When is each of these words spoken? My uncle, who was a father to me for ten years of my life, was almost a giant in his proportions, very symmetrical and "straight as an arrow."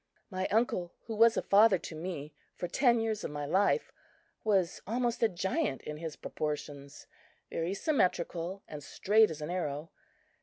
My 0.31 0.47
uncle, 0.47 0.95
who 1.05 1.13
was 1.13 1.37
a 1.37 1.43
father 1.43 1.77
to 1.77 1.95
me 1.95 2.33
for 2.55 2.67
ten 2.67 2.99
years 2.99 3.23
of 3.23 3.29
my 3.29 3.45
life, 3.45 3.91
was 4.43 4.81
almost 4.87 5.21
a 5.21 5.29
giant 5.29 5.83
in 5.83 5.97
his 5.97 6.15
proportions, 6.15 7.05
very 7.51 7.75
symmetrical 7.75 8.63
and 8.67 8.81
"straight 8.83 9.29
as 9.29 9.43
an 9.43 9.51
arrow." 9.51 9.91